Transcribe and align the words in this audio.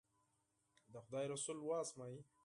د 0.91 0.93
خدای 1.05 1.25
رسول 1.33 1.57
و 1.61 1.73
ازمایي. 1.81 2.19